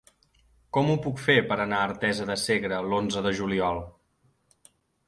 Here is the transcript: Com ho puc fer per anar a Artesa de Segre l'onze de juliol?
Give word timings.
Com 0.77 0.89
ho 0.93 0.95
puc 1.03 1.21
fer 1.25 1.35
per 1.51 1.57
anar 1.67 1.83
a 1.83 1.91
Artesa 1.91 2.27
de 2.33 2.39
Segre 2.47 2.83
l'onze 2.89 3.25
de 3.29 3.39
juliol? 3.43 3.87